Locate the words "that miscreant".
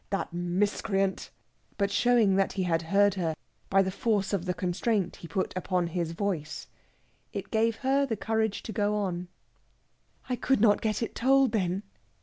0.09-1.29